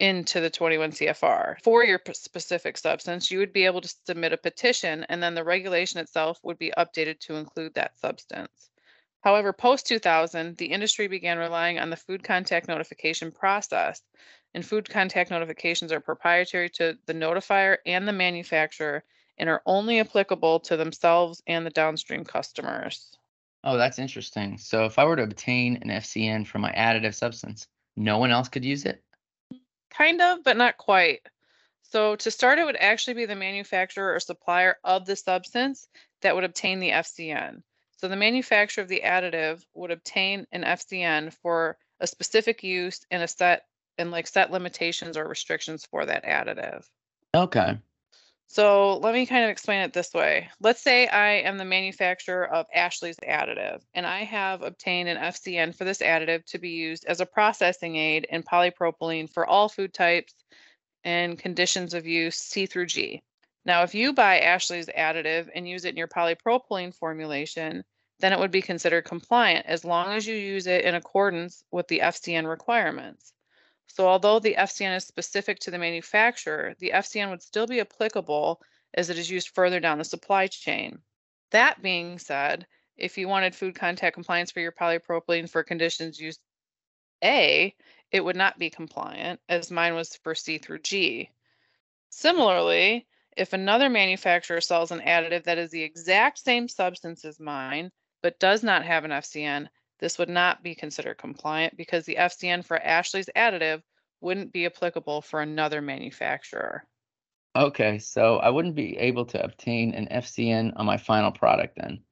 into 0.00 0.40
the 0.40 0.50
21 0.50 0.92
CFR. 0.92 1.56
For 1.62 1.84
your 1.84 2.00
specific 2.12 2.76
substance, 2.78 3.30
you 3.30 3.38
would 3.38 3.52
be 3.52 3.64
able 3.64 3.80
to 3.80 3.94
submit 4.06 4.32
a 4.32 4.36
petition 4.36 5.04
and 5.08 5.22
then 5.22 5.34
the 5.34 5.44
regulation 5.44 6.00
itself 6.00 6.38
would 6.42 6.58
be 6.58 6.72
updated 6.78 7.20
to 7.20 7.36
include 7.36 7.74
that 7.74 7.98
substance. 7.98 8.70
However, 9.20 9.52
post 9.52 9.86
2000, 9.86 10.56
the 10.56 10.66
industry 10.66 11.08
began 11.08 11.38
relying 11.38 11.78
on 11.78 11.90
the 11.90 11.96
food 11.96 12.22
contact 12.22 12.68
notification 12.68 13.32
process, 13.32 14.00
and 14.54 14.64
food 14.64 14.88
contact 14.88 15.30
notifications 15.30 15.92
are 15.92 16.00
proprietary 16.00 16.70
to 16.70 16.96
the 17.06 17.14
notifier 17.14 17.78
and 17.84 18.06
the 18.06 18.12
manufacturer 18.12 19.04
and 19.36 19.48
are 19.48 19.62
only 19.66 20.00
applicable 20.00 20.60
to 20.60 20.76
themselves 20.76 21.42
and 21.46 21.66
the 21.66 21.70
downstream 21.70 22.24
customers. 22.24 23.16
Oh, 23.64 23.76
that's 23.76 23.98
interesting. 23.98 24.56
So 24.56 24.84
if 24.84 24.98
I 24.98 25.04
were 25.04 25.16
to 25.16 25.24
obtain 25.24 25.78
an 25.82 25.88
FCN 25.88 26.46
for 26.46 26.58
my 26.58 26.72
additive 26.72 27.14
substance, 27.14 27.66
no 27.96 28.18
one 28.18 28.30
else 28.30 28.48
could 28.48 28.64
use 28.64 28.84
it? 28.84 29.02
Kind 29.98 30.22
of, 30.22 30.44
but 30.44 30.56
not 30.56 30.76
quite. 30.76 31.20
So 31.82 32.14
to 32.16 32.30
start, 32.30 32.60
it 32.60 32.64
would 32.64 32.76
actually 32.76 33.14
be 33.14 33.26
the 33.26 33.34
manufacturer 33.34 34.14
or 34.14 34.20
supplier 34.20 34.76
of 34.84 35.06
the 35.06 35.16
substance 35.16 35.88
that 36.22 36.36
would 36.36 36.44
obtain 36.44 36.78
the 36.78 36.90
FCN. 36.90 37.62
So 37.96 38.06
the 38.06 38.14
manufacturer 38.14 38.82
of 38.82 38.88
the 38.88 39.02
additive 39.04 39.60
would 39.74 39.90
obtain 39.90 40.46
an 40.52 40.62
FCN 40.62 41.32
for 41.42 41.76
a 41.98 42.06
specific 42.06 42.62
use 42.62 43.00
and 43.10 43.24
a 43.24 43.28
set 43.28 43.64
and 43.98 44.12
like 44.12 44.28
set 44.28 44.52
limitations 44.52 45.16
or 45.16 45.26
restrictions 45.26 45.84
for 45.90 46.06
that 46.06 46.24
additive. 46.24 46.84
Okay. 47.34 47.78
So 48.50 48.96
let 48.96 49.12
me 49.12 49.26
kind 49.26 49.44
of 49.44 49.50
explain 49.50 49.80
it 49.80 49.92
this 49.92 50.14
way. 50.14 50.48
Let's 50.58 50.80
say 50.80 51.06
I 51.06 51.40
am 51.40 51.58
the 51.58 51.66
manufacturer 51.66 52.48
of 52.48 52.66
Ashli's 52.74 53.18
additive 53.18 53.82
and 53.92 54.06
I 54.06 54.24
have 54.24 54.62
obtained 54.62 55.10
an 55.10 55.18
FCN 55.18 55.76
for 55.76 55.84
this 55.84 55.98
additive 55.98 56.46
to 56.46 56.58
be 56.58 56.70
used 56.70 57.04
as 57.04 57.20
a 57.20 57.26
processing 57.26 57.96
aid 57.96 58.26
in 58.30 58.42
polypropylene 58.42 59.30
for 59.30 59.46
all 59.46 59.68
food 59.68 59.92
types 59.92 60.34
and 61.04 61.38
conditions 61.38 61.92
of 61.92 62.06
use 62.06 62.36
C 62.36 62.64
through 62.64 62.86
G. 62.86 63.22
Now, 63.66 63.82
if 63.82 63.94
you 63.94 64.14
buy 64.14 64.40
Ashli's 64.40 64.88
additive 64.96 65.50
and 65.54 65.68
use 65.68 65.84
it 65.84 65.90
in 65.90 65.98
your 65.98 66.08
polypropylene 66.08 66.94
formulation, 66.94 67.84
then 68.20 68.32
it 68.32 68.38
would 68.38 68.50
be 68.50 68.62
considered 68.62 69.04
compliant 69.04 69.66
as 69.66 69.84
long 69.84 70.12
as 70.12 70.26
you 70.26 70.34
use 70.34 70.66
it 70.66 70.86
in 70.86 70.94
accordance 70.94 71.62
with 71.70 71.86
the 71.88 72.00
FCN 72.00 72.48
requirements. 72.48 73.34
So 73.88 74.06
although 74.06 74.38
the 74.38 74.54
FCN 74.54 74.96
is 74.96 75.04
specific 75.04 75.58
to 75.60 75.70
the 75.70 75.78
manufacturer, 75.78 76.74
the 76.78 76.92
FCN 76.94 77.30
would 77.30 77.42
still 77.42 77.66
be 77.66 77.80
applicable 77.80 78.62
as 78.94 79.10
it 79.10 79.18
is 79.18 79.30
used 79.30 79.48
further 79.48 79.80
down 79.80 79.98
the 79.98 80.04
supply 80.04 80.46
chain. 80.46 81.02
That 81.50 81.82
being 81.82 82.18
said, 82.18 82.66
if 82.96 83.16
you 83.16 83.28
wanted 83.28 83.54
food 83.54 83.74
contact 83.74 84.14
compliance 84.14 84.50
for 84.50 84.60
your 84.60 84.72
polypropylene 84.72 85.48
for 85.48 85.64
conditions 85.64 86.20
used 86.20 86.40
A, 87.24 87.74
it 88.12 88.20
would 88.24 88.36
not 88.36 88.58
be 88.58 88.70
compliant 88.70 89.40
as 89.48 89.70
mine 89.70 89.94
was 89.94 90.16
for 90.16 90.34
C 90.34 90.58
through 90.58 90.80
G. 90.80 91.30
Similarly, 92.10 93.06
if 93.36 93.52
another 93.52 93.88
manufacturer 93.88 94.60
sells 94.60 94.90
an 94.90 95.00
additive 95.00 95.44
that 95.44 95.58
is 95.58 95.70
the 95.70 95.82
exact 95.82 96.38
same 96.38 96.68
substance 96.68 97.24
as 97.24 97.40
mine, 97.40 97.90
but 98.22 98.40
does 98.40 98.62
not 98.62 98.84
have 98.84 99.04
an 99.04 99.12
FCN, 99.12 99.68
this 99.98 100.18
would 100.18 100.28
not 100.28 100.62
be 100.62 100.74
considered 100.74 101.18
compliant 101.18 101.76
because 101.76 102.04
the 102.04 102.16
FCN 102.16 102.64
for 102.64 102.78
Ashli's 102.78 103.30
additive 103.36 103.82
wouldn't 104.20 104.52
be 104.52 104.66
applicable 104.66 105.22
for 105.22 105.40
another 105.40 105.80
manufacturer. 105.80 106.84
Okay, 107.56 107.98
so 107.98 108.36
I 108.36 108.50
wouldn't 108.50 108.74
be 108.74 108.96
able 108.98 109.24
to 109.26 109.42
obtain 109.42 109.94
an 109.94 110.08
FCN 110.10 110.72
on 110.76 110.86
my 110.86 110.96
final 110.96 111.32
product 111.32 111.76
then. 111.76 112.02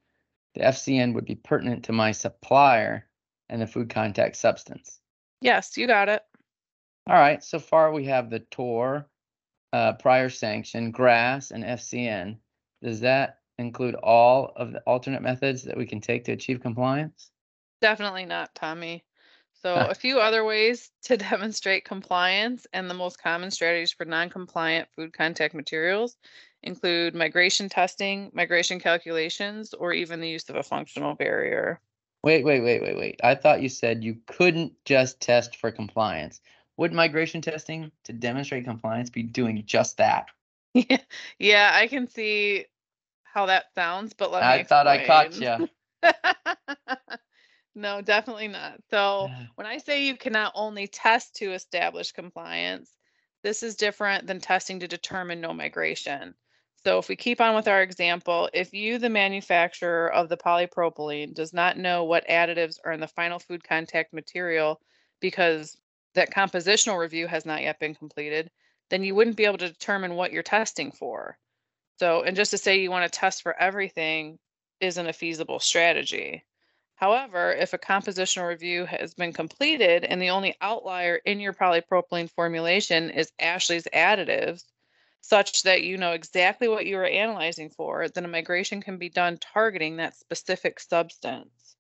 The 0.55 0.63
FCN 0.63 1.15
would 1.15 1.25
be 1.25 1.35
pertinent 1.35 1.85
to 1.85 1.93
my 1.93 2.13
supplier 2.13 3.07
and 3.49 3.61
the 3.61 3.67
food 3.67 3.91
contact 3.91 4.37
substance. 4.37 5.01
Yes, 5.41 5.77
you 5.77 5.87
got 5.87 6.09
it. 6.09 6.23
All 7.09 7.15
right, 7.15 7.45
so 7.45 7.59
far 7.59 7.93
we 7.93 8.07
have 8.07 8.31
the 8.31 8.41
TOR, 8.41 9.09
uh, 9.73 9.93
prior 9.93 10.29
sanction, 10.29 10.91
GRAS, 10.91 11.53
and 11.53 11.63
FCN. 11.63 12.39
Does 12.83 13.01
that 13.01 13.39
include 13.59 13.95
all 13.95 14.53
of 14.57 14.73
the 14.73 14.81
alternate 14.81 15.23
methods 15.23 15.63
that 15.65 15.77
we 15.77 15.87
can 15.87 16.01
take 16.01 16.25
to 16.25 16.33
achieve 16.33 16.61
compliance? 16.61 17.31
Definitely 17.81 18.25
not, 18.25 18.55
Tommy. 18.55 19.05
So 19.63 19.75
a 19.91 19.95
few 19.95 20.21
other 20.21 20.45
ways 20.45 20.91
to 21.05 21.17
demonstrate 21.17 21.85
compliance 21.85 22.67
and 22.73 22.89
the 22.89 22.95
most 22.95 23.23
common 23.23 23.51
strategies 23.51 23.93
for 23.93 24.05
non-compliant 24.05 24.89
food 24.97 25.13
contact 25.13 25.55
materials 25.55 26.17
include 26.63 27.15
migration 27.15 27.69
testing, 27.69 28.31
migration 28.35 28.81
calculations, 28.81 29.73
or 29.75 29.93
even 29.93 30.21
the 30.21 30.29
use 30.29 30.49
of 30.49 30.57
a 30.57 30.63
functional 30.63 31.15
barrier. 31.15 31.81
Wait, 32.23 32.45
wait, 32.45 32.61
wait, 32.61 32.83
wait, 32.83 32.97
wait. 32.97 33.21
I 33.23 33.37
thought 33.37 33.63
you 33.63 33.69
said 33.69 34.03
you 34.03 34.17
couldn't 34.27 34.73
just 34.85 35.21
test 35.21 35.57
for 35.57 35.71
compliance. 35.71 36.41
Would 36.77 36.93
migration 36.93 37.41
testing 37.41 37.93
to 38.05 38.13
demonstrate 38.13 38.65
compliance 38.65 39.11
be 39.11 39.23
doing 39.23 39.63
just 39.67 39.99
that? 39.99 40.27
Yeah, 40.75 40.99
yeah, 41.39 41.71
I 41.73 41.87
can 41.87 42.07
see 42.07 42.67
how 43.23 43.47
that 43.47 43.73
sounds, 43.75 44.13
but 44.13 44.31
let 44.31 44.43
me 44.43 44.49
I 44.49 44.63
thought 44.65 44.87
I 44.87 45.07
caught 45.07 45.41
you. 45.41 45.69
No, 47.77 48.01
definitely 48.01 48.49
not. 48.49 48.81
So 48.91 49.31
when 49.57 49.67
I 49.67 49.77
say 49.77 50.07
you 50.07 50.17
cannot 50.17 50.53
only 50.55 50.87
test 50.87 51.37
to 51.37 51.53
establish 51.53 52.11
compliance, 52.11 52.91
this 53.43 53.63
is 53.63 53.77
different 53.77 54.27
than 54.27 54.41
testing 54.41 54.81
to 54.81 54.89
determine 54.89 55.43
no 55.43 55.53
migration. 55.53 56.35
So 56.85 56.99
if 56.99 57.09
we 57.09 57.17
keep 57.17 57.39
on 57.39 57.55
with 57.55 57.69
our 57.69 57.83
example, 57.83 58.49
if 58.55 58.73
you, 58.73 58.99
the 58.99 59.11
manufacturer 59.11 60.11
of 60.11 60.31
the 60.31 60.39
polypropylene, 60.39 61.35
does 61.35 61.53
not 61.53 61.77
know 61.77 62.05
what 62.05 62.27
additives 62.29 62.79
are 62.83 62.93
in 62.93 63.01
the 63.01 63.09
final 63.09 63.39
food 63.39 63.63
contact 63.63 64.15
material 64.15 64.81
because 65.21 65.77
that 66.15 66.33
compositional 66.33 66.99
review 66.99 67.27
has 67.27 67.45
not 67.45 67.61
yet 67.61 67.79
been 67.79 67.95
completed, 67.95 68.51
then 68.89 69.05
you 69.05 69.15
wouldn't 69.15 69.37
be 69.37 69.45
able 69.45 69.59
to 69.59 69.69
determine 69.69 70.15
what 70.15 70.33
you're 70.33 70.43
testing 70.43 70.93
for. 70.93 71.37
So, 71.99 72.23
and 72.23 72.37
just 72.37 72.53
to 72.53 72.59
say 72.59 72.81
you 72.81 72.91
want 72.91 73.13
to 73.13 73.19
test 73.19 73.43
for 73.43 73.55
everything 73.61 74.39
isn't 74.81 75.07
a 75.07 75.13
feasible 75.13 75.61
strategy. 75.61 76.43
However, 76.97 77.53
if 77.53 77.75
a 77.75 77.79
compositional 77.79 78.49
review 78.49 78.87
has 78.87 79.13
been 79.13 79.35
completed 79.35 80.03
and 80.05 80.21
the 80.21 80.31
only 80.31 80.57
outlier 80.63 81.17
in 81.17 81.41
your 81.41 81.53
polypropylene 81.53 82.31
formulation 82.31 83.11
is 83.11 83.33
Ashli's 83.39 83.87
additives, 83.93 84.65
such 85.21 85.65
that 85.65 85.83
you 85.83 85.99
know 85.99 86.13
exactly 86.13 86.69
what 86.69 86.87
you 86.87 86.97
are 86.97 87.05
analyzing 87.05 87.69
for, 87.69 88.09
then 88.09 88.25
a 88.25 88.29
migration 88.29 88.81
can 88.81 88.97
be 88.97 89.11
done 89.11 89.37
targeting 89.37 89.97
that 89.97 90.17
specific 90.17 90.81
substance. 90.81 91.77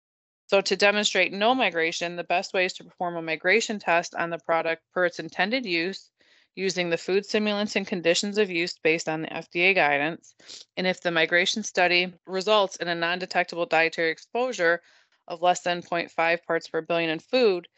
So, 0.48 0.60
to 0.60 0.76
demonstrate 0.76 1.32
no 1.32 1.54
migration, 1.54 2.16
the 2.16 2.24
best 2.24 2.52
way 2.52 2.66
is 2.66 2.74
to 2.74 2.84
perform 2.84 3.16
a 3.16 3.22
migration 3.22 3.78
test 3.78 4.14
on 4.14 4.28
the 4.28 4.38
product 4.38 4.82
per 4.92 5.06
its 5.06 5.18
intended 5.18 5.64
use 5.64 6.10
using 6.56 6.90
the 6.90 6.98
food 6.98 7.24
simulants 7.24 7.76
and 7.76 7.86
conditions 7.86 8.36
of 8.36 8.50
use 8.50 8.76
based 8.78 9.08
on 9.08 9.22
the 9.22 9.28
FDA 9.28 9.74
guidance. 9.74 10.34
And 10.76 10.86
if 10.86 11.00
the 11.00 11.10
migration 11.10 11.62
study 11.62 12.12
results 12.26 12.76
in 12.76 12.88
a 12.88 12.94
non 12.94 13.18
detectable 13.18 13.66
dietary 13.66 14.10
exposure 14.10 14.82
of 15.28 15.42
less 15.42 15.60
than 15.60 15.82
0.5 15.82 16.44
parts 16.44 16.68
per 16.68 16.80
billion 16.80 17.10
in 17.10 17.18
food, 17.18 17.68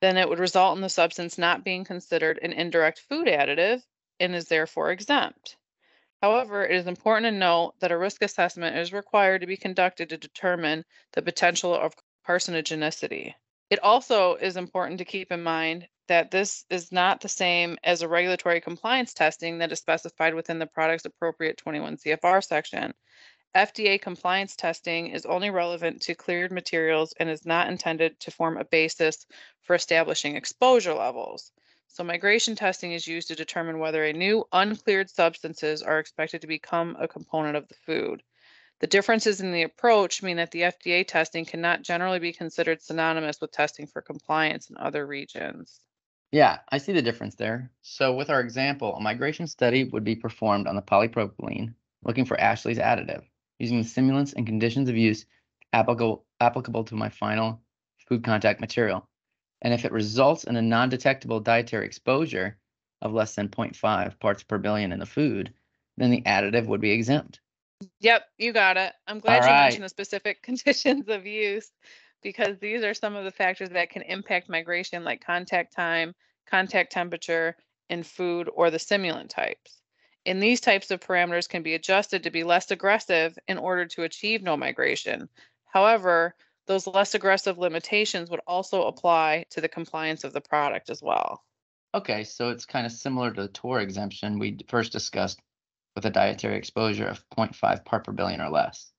then 0.00 0.16
it 0.16 0.28
would 0.28 0.38
result 0.38 0.76
in 0.76 0.82
the 0.82 0.88
substance 0.88 1.38
not 1.38 1.64
being 1.64 1.84
considered 1.84 2.38
an 2.42 2.52
indirect 2.52 3.00
food 3.00 3.26
additive 3.26 3.82
and 4.20 4.34
is 4.34 4.48
therefore 4.48 4.90
exempt. 4.90 5.56
However, 6.22 6.64
it 6.64 6.74
is 6.74 6.86
important 6.86 7.26
to 7.26 7.30
note 7.30 7.74
that 7.80 7.92
a 7.92 7.98
risk 7.98 8.22
assessment 8.22 8.76
is 8.76 8.92
required 8.92 9.40
to 9.40 9.46
be 9.46 9.56
conducted 9.56 10.08
to 10.08 10.16
determine 10.16 10.84
the 11.12 11.22
potential 11.22 11.74
of 11.74 11.94
carcinogenicity. 12.26 13.34
It 13.70 13.78
also 13.82 14.34
is 14.34 14.56
important 14.56 14.98
to 14.98 15.04
keep 15.04 15.30
in 15.30 15.42
mind 15.42 15.88
that 16.08 16.30
this 16.30 16.64
is 16.70 16.90
not 16.90 17.20
the 17.20 17.28
same 17.28 17.78
as 17.84 18.02
a 18.02 18.08
regulatory 18.08 18.60
compliance 18.60 19.12
testing 19.12 19.58
that 19.58 19.70
is 19.70 19.78
specified 19.78 20.34
within 20.34 20.58
the 20.58 20.66
product's 20.66 21.04
appropriate 21.04 21.58
21 21.58 21.98
CFR 21.98 22.42
section, 22.42 22.94
FDA 23.54 23.98
compliance 24.00 24.54
testing 24.54 25.06
is 25.06 25.24
only 25.24 25.48
relevant 25.48 26.02
to 26.02 26.14
cleared 26.14 26.52
materials 26.52 27.14
and 27.18 27.30
is 27.30 27.46
not 27.46 27.68
intended 27.68 28.20
to 28.20 28.30
form 28.30 28.58
a 28.58 28.64
basis 28.64 29.26
for 29.62 29.74
establishing 29.74 30.36
exposure 30.36 30.92
levels. 30.92 31.50
So 31.86 32.04
migration 32.04 32.54
testing 32.54 32.92
is 32.92 33.06
used 33.06 33.28
to 33.28 33.34
determine 33.34 33.78
whether 33.78 34.04
a 34.04 34.12
new 34.12 34.46
uncleared 34.52 35.08
substances 35.08 35.82
are 35.82 35.98
expected 35.98 36.42
to 36.42 36.46
become 36.46 36.94
a 37.00 37.08
component 37.08 37.56
of 37.56 37.66
the 37.68 37.74
food. 37.74 38.22
The 38.80 38.86
differences 38.86 39.40
in 39.40 39.50
the 39.50 39.62
approach 39.62 40.22
mean 40.22 40.36
that 40.36 40.50
the 40.50 40.62
FDA 40.62 41.08
testing 41.08 41.46
cannot 41.46 41.82
generally 41.82 42.18
be 42.18 42.34
considered 42.34 42.82
synonymous 42.82 43.40
with 43.40 43.50
testing 43.50 43.86
for 43.86 44.02
compliance 44.02 44.68
in 44.68 44.76
other 44.76 45.06
regions. 45.06 45.80
Yeah, 46.30 46.58
I 46.68 46.76
see 46.76 46.92
the 46.92 47.02
difference 47.02 47.34
there. 47.34 47.70
So 47.80 48.14
with 48.14 48.28
our 48.28 48.40
example, 48.40 48.94
a 48.94 49.00
migration 49.00 49.46
study 49.46 49.84
would 49.84 50.04
be 50.04 50.14
performed 50.14 50.66
on 50.66 50.76
the 50.76 50.82
polypropylene 50.82 51.74
looking 52.04 52.26
for 52.26 52.36
Ashli's 52.36 52.78
additive 52.78 53.24
using 53.58 53.78
the 53.78 53.88
simulants 53.88 54.34
and 54.34 54.46
conditions 54.46 54.88
of 54.88 54.96
use 54.96 55.26
applicable, 55.72 56.24
applicable 56.40 56.84
to 56.84 56.94
my 56.94 57.08
final 57.08 57.60
food 58.08 58.24
contact 58.24 58.60
material. 58.60 59.08
And 59.62 59.74
if 59.74 59.84
it 59.84 59.92
results 59.92 60.44
in 60.44 60.56
a 60.56 60.62
non-detectable 60.62 61.40
dietary 61.40 61.86
exposure 61.86 62.58
of 63.02 63.12
less 63.12 63.34
than 63.34 63.48
0.5 63.48 64.18
parts 64.18 64.42
per 64.42 64.58
billion 64.58 64.92
in 64.92 64.98
the 64.98 65.06
food, 65.06 65.52
then 65.96 66.10
the 66.10 66.22
additive 66.22 66.66
would 66.66 66.80
be 66.80 66.92
exempt. 66.92 67.40
Yep, 68.00 68.24
you 68.38 68.52
got 68.52 68.76
it. 68.76 68.92
I'm 69.06 69.20
glad 69.20 69.42
All 69.42 69.48
you 69.48 69.54
right. 69.54 69.64
mentioned 69.64 69.84
the 69.84 69.88
specific 69.88 70.42
conditions 70.42 71.08
of 71.08 71.26
use 71.26 71.70
because 72.22 72.58
these 72.58 72.82
are 72.82 72.94
some 72.94 73.14
of 73.14 73.24
the 73.24 73.30
factors 73.30 73.70
that 73.70 73.90
can 73.90 74.02
impact 74.02 74.48
migration, 74.48 75.04
like 75.04 75.24
contact 75.24 75.74
time, 75.74 76.14
contact 76.48 76.92
temperature, 76.92 77.56
in 77.88 78.02
food, 78.02 78.50
or 78.52 78.70
the 78.70 78.78
simulant 78.78 79.28
types. 79.28 79.80
And 80.28 80.42
these 80.42 80.60
types 80.60 80.90
of 80.90 81.00
parameters 81.00 81.48
can 81.48 81.62
be 81.62 81.72
adjusted 81.72 82.22
to 82.22 82.30
be 82.30 82.44
less 82.44 82.70
aggressive 82.70 83.38
in 83.48 83.56
order 83.56 83.86
to 83.86 84.02
achieve 84.02 84.42
no 84.42 84.58
migration. 84.58 85.30
However, 85.64 86.34
those 86.66 86.86
less 86.86 87.14
aggressive 87.14 87.56
limitations 87.56 88.28
would 88.28 88.42
also 88.46 88.82
apply 88.82 89.46
to 89.50 89.62
the 89.62 89.70
compliance 89.70 90.24
of 90.24 90.34
the 90.34 90.42
product 90.42 90.90
as 90.90 91.00
well. 91.00 91.42
Okay, 91.94 92.24
so 92.24 92.50
it's 92.50 92.66
kind 92.66 92.84
of 92.84 92.92
similar 92.92 93.32
to 93.32 93.40
the 93.40 93.48
TOR 93.48 93.80
exemption 93.80 94.38
we 94.38 94.58
first 94.68 94.92
discussed 94.92 95.40
with 95.96 96.04
a 96.04 96.10
dietary 96.10 96.58
exposure 96.58 97.06
of 97.06 97.24
0.5 97.30 97.84
part 97.86 98.04
per 98.04 98.12
billion 98.12 98.42
or 98.42 98.50
less. 98.50 98.92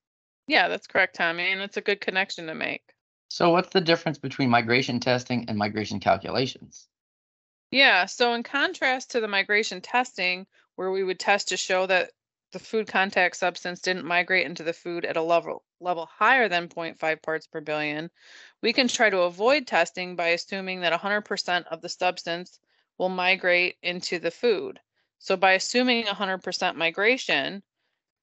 Yeah, 0.48 0.68
that's 0.68 0.88
correct, 0.88 1.16
Tommy, 1.16 1.52
and 1.52 1.62
it's 1.62 1.78
a 1.78 1.82
good 1.82 2.02
connection 2.02 2.48
to 2.48 2.56
make. 2.56 2.82
So 3.30 3.52
what's 3.52 3.70
the 3.70 3.82
difference 3.82 4.18
between 4.18 4.50
migration 4.50 5.00
testing 5.00 5.46
and 5.48 5.60
migration 5.60 6.00
calculations? 6.00 6.88
Yeah, 7.70 8.08
so 8.08 8.34
in 8.34 8.42
contrast 8.42 9.12
to 9.12 9.20
the 9.20 9.28
migration 9.28 9.80
testing, 9.80 10.48
where 10.80 10.92
we 10.92 11.04
would 11.04 11.20
test 11.20 11.50
to 11.50 11.58
show 11.58 11.86
that 11.86 12.10
the 12.54 12.58
food 12.58 12.88
contact 12.88 13.36
substance 13.36 13.82
didn't 13.82 14.06
migrate 14.06 14.46
into 14.46 14.64
the 14.64 14.72
food 14.72 15.04
at 15.04 15.18
a 15.18 15.22
level 15.22 15.62
level 15.82 16.06
higher 16.06 16.48
than 16.48 16.70
0.5 16.70 17.22
parts 17.22 17.48
per 17.48 17.60
billion, 17.60 18.10
we 18.62 18.72
can 18.72 18.88
try 18.88 19.10
to 19.10 19.24
avoid 19.24 19.68
testing 19.68 20.16
by 20.16 20.30
assuming 20.30 20.80
that 20.80 20.98
100% 20.98 21.66
of 21.66 21.82
the 21.82 21.90
substance 21.90 22.62
will 22.98 23.10
migrate 23.10 23.76
into 23.84 24.20
the 24.20 24.32
food. 24.32 24.80
So 25.18 25.36
by 25.36 25.52
assuming 25.52 26.06
100% 26.06 26.76
migration, 26.76 27.62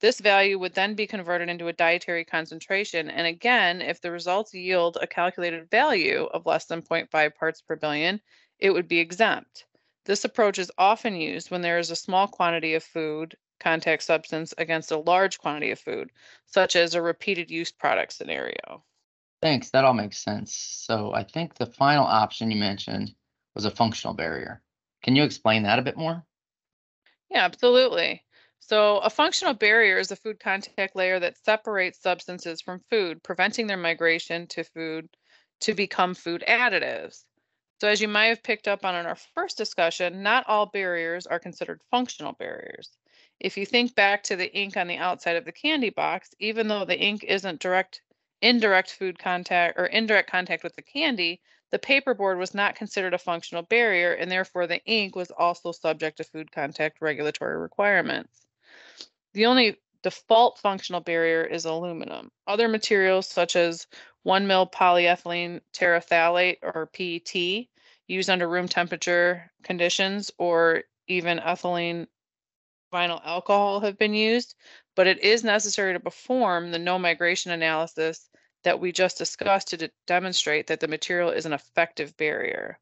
this 0.01 0.19
value 0.19 0.57
would 0.57 0.73
then 0.73 0.95
be 0.95 1.05
converted 1.05 1.49
into 1.49 1.67
a 1.67 1.73
dietary 1.73 2.25
concentration. 2.25 3.11
And 3.11 3.27
again, 3.27 3.83
if 3.83 4.01
the 4.01 4.09
results 4.09 4.51
yield 4.55 4.97
a 4.99 5.05
calculated 5.05 5.69
value 5.69 6.23
of 6.33 6.47
less 6.47 6.65
than 6.65 6.81
0.5 6.81 7.35
parts 7.35 7.61
per 7.61 7.75
billion, 7.75 8.19
it 8.57 8.71
would 8.71 8.87
be 8.87 8.97
exempt. 8.97 9.67
This 10.07 10.23
approach 10.23 10.57
is 10.57 10.71
often 10.77 11.17
used 11.17 11.51
when 11.51 11.61
there 11.61 11.77
is 11.77 11.91
a 11.91 11.95
small 11.95 12.29
quantity 12.29 12.75
of 12.75 12.83
food 12.83 13.35
contact 13.59 14.01
substance 14.03 14.53
against 14.57 14.89
a 14.89 14.99
large 14.99 15.37
quantity 15.37 15.69
of 15.71 15.79
food, 15.79 16.11
such 16.45 16.77
as 16.77 16.95
a 16.95 17.01
repeated 17.01 17.51
use 17.51 17.73
product 17.73 18.13
scenario. 18.13 18.85
Thanks, 19.41 19.69
that 19.71 19.83
all 19.83 19.93
makes 19.93 20.17
sense. 20.17 20.55
So 20.55 21.13
I 21.13 21.23
think 21.23 21.55
the 21.55 21.65
final 21.65 22.05
option 22.05 22.49
you 22.49 22.57
mentioned 22.57 23.15
was 23.53 23.65
a 23.65 23.71
functional 23.71 24.13
barrier. 24.13 24.63
Can 25.03 25.17
you 25.17 25.25
explain 25.25 25.63
that 25.63 25.77
a 25.77 25.81
bit 25.81 25.97
more? 25.97 26.25
Yeah, 27.29 27.43
absolutely. 27.43 28.23
So, 28.59 28.99
a 28.99 29.09
functional 29.09 29.55
barrier 29.55 29.97
is 29.97 30.11
a 30.11 30.15
food 30.15 30.39
contact 30.39 30.95
layer 30.95 31.19
that 31.19 31.37
separates 31.37 32.01
substances 32.01 32.61
from 32.61 32.79
food, 32.89 33.21
preventing 33.23 33.67
their 33.67 33.75
migration 33.75 34.47
to 34.47 34.63
food 34.63 35.09
to 35.61 35.73
become 35.73 36.15
food 36.15 36.45
additives. 36.47 37.25
So, 37.79 37.87
as 37.87 38.01
you 38.01 38.07
might 38.07 38.27
have 38.27 38.41
picked 38.41 38.67
up 38.67 38.83
on 38.83 38.95
in 38.95 39.05
our 39.05 39.17
first 39.35 39.57
discussion, 39.57 40.23
not 40.23 40.47
all 40.47 40.65
barriers 40.65 41.27
are 41.27 41.39
considered 41.39 41.81
functional 41.91 42.33
barriers. 42.33 42.89
If 43.39 43.55
you 43.55 43.67
think 43.67 43.93
back 43.93 44.23
to 44.23 44.35
the 44.35 44.51
ink 44.55 44.77
on 44.77 44.87
the 44.87 44.97
outside 44.97 45.35
of 45.35 45.45
the 45.45 45.51
candy 45.51 45.91
box, 45.91 46.33
even 46.39 46.67
though 46.67 46.85
the 46.85 46.99
ink 46.99 47.23
isn't 47.23 47.59
direct 47.59 48.01
indirect 48.41 48.91
food 48.91 49.17
contact 49.19 49.77
or 49.77 49.85
indirect 49.85 50.29
contact 50.29 50.63
with 50.63 50.75
the 50.75 50.81
candy, 50.81 51.41
the 51.71 51.79
paperboard 51.79 52.37
was 52.37 52.53
not 52.53 52.75
considered 52.75 53.13
a 53.13 53.19
functional 53.19 53.63
barrier 53.63 54.13
and 54.13 54.31
therefore 54.31 54.67
the 54.67 54.83
ink 54.85 55.15
was 55.15 55.31
also 55.31 55.71
subject 55.71 56.17
to 56.17 56.23
food 56.23 56.51
contact 56.51 57.01
regulatory 57.01 57.57
requirements. 57.57 58.45
The 59.33 59.47
only 59.47 59.77
default 60.03 60.59
functional 60.59 61.01
barrier 61.01 61.43
is 61.43 61.65
aluminum. 61.65 62.31
Other 62.47 62.67
materials 62.67 63.27
such 63.27 63.55
as 63.55 63.87
1 64.27 64.45
mil 64.45 64.67
polyethylene 64.67 65.61
terephthalate 65.71 66.57
or 66.61 66.87
PET 66.87 67.65
used 68.07 68.29
under 68.29 68.45
room 68.49 68.67
temperature 68.67 69.49
conditions 69.63 70.31
or 70.37 70.83
even 71.07 71.39
ethylene 71.39 72.05
vinyl 72.91 73.25
alcohol 73.25 73.79
have 73.79 73.97
been 73.97 74.13
used, 74.13 74.55
but 74.97 75.07
it 75.07 75.23
is 75.23 75.45
necessary 75.45 75.93
to 75.93 75.99
perform 76.01 76.71
the 76.71 76.77
no 76.77 76.99
migration 76.99 77.51
analysis 77.51 78.29
that 78.65 78.81
we 78.81 78.91
just 78.91 79.17
discussed 79.17 79.69
to 79.69 79.77
de- 79.77 79.91
demonstrate 80.07 80.67
that 80.67 80.81
the 80.81 80.89
material 80.89 81.29
is 81.29 81.45
an 81.45 81.53
effective 81.53 82.17
barrier. 82.17 82.77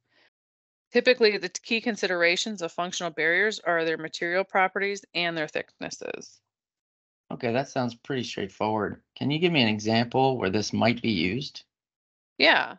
Typically, 0.93 1.37
the 1.37 1.49
key 1.49 1.79
considerations 1.79 2.63
of 2.63 2.71
functional 2.71 3.11
barriers 3.11 3.59
are 3.59 3.85
their 3.85 3.97
material 3.97 4.43
properties 4.43 5.05
and 5.13 5.37
their 5.37 5.47
thicknesses. 5.47 6.41
Okay, 7.31 7.51
that 7.51 7.69
sounds 7.69 7.95
pretty 7.95 8.23
straightforward. 8.23 9.01
Can 9.15 9.31
you 9.31 9.39
give 9.39 9.51
me 9.51 9.61
an 9.61 9.67
example 9.67 10.37
where 10.37 10.49
this 10.49 10.71
might 10.71 11.01
be 11.01 11.11
used? 11.11 11.63
Yeah. 12.37 12.75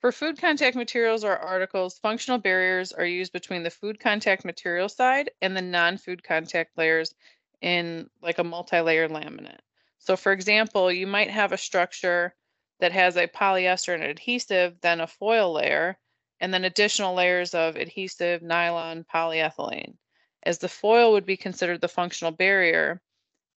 For 0.00 0.12
food 0.12 0.38
contact 0.38 0.76
materials 0.76 1.24
or 1.24 1.36
articles, 1.36 1.98
functional 1.98 2.38
barriers 2.38 2.92
are 2.92 3.04
used 3.04 3.32
between 3.32 3.62
the 3.62 3.70
food 3.70 4.00
contact 4.00 4.44
material 4.44 4.88
side 4.88 5.30
and 5.42 5.54
the 5.54 5.60
non-food 5.60 6.24
contact 6.24 6.78
layers 6.78 7.14
in 7.60 8.08
like 8.22 8.38
a 8.38 8.44
multi-layer 8.44 9.08
laminate. 9.08 9.60
So 9.98 10.16
for 10.16 10.32
example, 10.32 10.90
you 10.90 11.06
might 11.06 11.30
have 11.30 11.52
a 11.52 11.58
structure 11.58 12.34
that 12.80 12.92
has 12.92 13.16
a 13.16 13.28
polyester 13.28 13.92
and 13.92 14.02
adhesive, 14.02 14.80
then 14.80 15.02
a 15.02 15.06
foil 15.06 15.52
layer, 15.52 15.98
and 16.40 16.54
then 16.54 16.64
additional 16.64 17.14
layers 17.14 17.52
of 17.52 17.76
adhesive, 17.76 18.40
nylon, 18.40 19.04
polyethylene. 19.04 19.98
As 20.42 20.56
the 20.56 20.68
foil 20.68 21.12
would 21.12 21.26
be 21.26 21.36
considered 21.36 21.82
the 21.82 21.88
functional 21.88 22.32
barrier, 22.32 23.02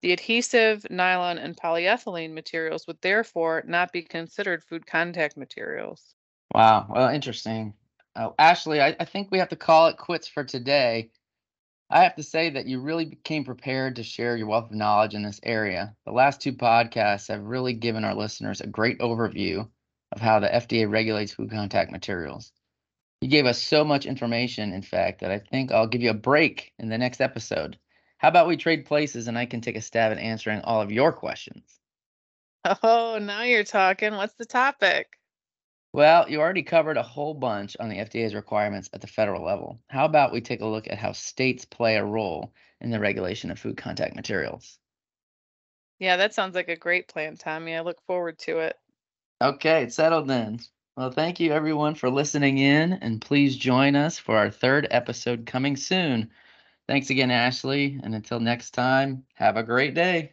the 0.01 0.11
adhesive, 0.11 0.85
nylon, 0.89 1.37
and 1.37 1.55
polyethylene 1.55 2.33
materials 2.33 2.87
would 2.87 3.01
therefore 3.01 3.63
not 3.67 3.91
be 3.91 4.01
considered 4.01 4.63
food 4.63 4.85
contact 4.85 5.37
materials. 5.37 6.15
Wow, 6.53 6.87
well, 6.89 7.09
interesting. 7.09 7.73
Uh, 8.15 8.31
Ashli, 8.39 8.81
I, 8.81 8.95
I 8.99 9.05
think 9.05 9.29
we 9.31 9.39
have 9.39 9.49
to 9.49 9.55
call 9.55 9.87
it 9.87 9.97
quits 9.97 10.27
for 10.27 10.43
today. 10.43 11.11
I 11.89 12.03
have 12.03 12.15
to 12.15 12.23
say 12.23 12.49
that 12.51 12.67
you 12.67 12.79
really 12.81 13.05
became 13.05 13.43
prepared 13.43 13.97
to 13.97 14.03
share 14.03 14.37
your 14.37 14.47
wealth 14.47 14.71
of 14.71 14.75
knowledge 14.75 15.13
in 15.13 15.23
this 15.23 15.39
area. 15.43 15.95
The 16.05 16.11
last 16.11 16.41
two 16.41 16.53
podcasts 16.53 17.27
have 17.27 17.43
really 17.43 17.73
given 17.73 18.05
our 18.05 18.15
listeners 18.15 18.61
a 18.61 18.67
great 18.67 18.99
overview 18.99 19.69
of 20.11 20.21
how 20.21 20.39
the 20.39 20.47
FDA 20.47 20.89
regulates 20.89 21.33
food 21.33 21.51
contact 21.51 21.91
materials. 21.91 22.51
You 23.21 23.29
gave 23.29 23.45
us 23.45 23.61
so 23.61 23.83
much 23.83 24.05
information, 24.05 24.73
in 24.73 24.81
fact, 24.81 25.21
that 25.21 25.31
I 25.31 25.39
think 25.39 25.71
I'll 25.71 25.87
give 25.87 26.01
you 26.01 26.09
a 26.09 26.15
break 26.15 26.73
in 26.79 26.89
the 26.89 26.97
next 26.97 27.21
episode. 27.21 27.77
How 28.21 28.27
about 28.27 28.47
we 28.47 28.55
trade 28.55 28.85
places 28.85 29.27
and 29.27 29.35
I 29.35 29.47
can 29.47 29.61
take 29.61 29.75
a 29.75 29.81
stab 29.81 30.11
at 30.11 30.19
answering 30.19 30.61
all 30.61 30.79
of 30.79 30.91
your 30.91 31.11
questions? 31.11 31.63
Oh, 32.83 33.17
now 33.19 33.41
you're 33.41 33.63
talking. 33.63 34.13
What's 34.13 34.35
the 34.35 34.45
topic? 34.45 35.17
Well, 35.91 36.29
you 36.29 36.39
already 36.39 36.61
covered 36.61 36.97
a 36.97 37.01
whole 37.01 37.33
bunch 37.33 37.75
on 37.79 37.89
the 37.89 37.97
FDA's 37.97 38.35
requirements 38.35 38.91
at 38.93 39.01
the 39.01 39.07
federal 39.07 39.43
level. 39.43 39.79
How 39.89 40.05
about 40.05 40.31
we 40.31 40.39
take 40.39 40.61
a 40.61 40.67
look 40.67 40.87
at 40.87 40.99
how 40.99 41.13
states 41.13 41.65
play 41.65 41.95
a 41.95 42.05
role 42.05 42.53
in 42.79 42.91
the 42.91 42.99
regulation 42.99 43.49
of 43.49 43.57
food 43.57 43.75
contact 43.75 44.15
materials? 44.15 44.77
Yeah, 45.97 46.17
that 46.17 46.35
sounds 46.35 46.53
like 46.53 46.69
a 46.69 46.75
great 46.75 47.07
plan, 47.07 47.37
Tommy. 47.37 47.75
I 47.75 47.81
look 47.81 48.03
forward 48.05 48.37
to 48.41 48.59
it. 48.59 48.77
Okay, 49.41 49.81
it's 49.81 49.95
settled 49.95 50.27
then. 50.27 50.59
Well, 50.95 51.09
thank 51.09 51.39
you 51.39 51.53
everyone 51.53 51.95
for 51.95 52.11
listening 52.11 52.59
in, 52.59 52.93
and 52.93 53.19
please 53.19 53.57
join 53.57 53.95
us 53.95 54.19
for 54.19 54.37
our 54.37 54.51
third 54.51 54.87
episode 54.91 55.47
coming 55.47 55.75
soon. 55.75 56.29
Thanks 56.87 57.09
again, 57.09 57.29
Ashli, 57.29 57.99
and 58.03 58.13
until 58.13 58.39
next 58.39 58.71
time, 58.71 59.25
have 59.35 59.57
a 59.57 59.63
great 59.63 59.93
day. 59.95 60.31